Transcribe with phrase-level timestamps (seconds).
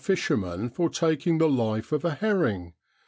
[0.03, 2.73] fisherman for taking the life of a herring.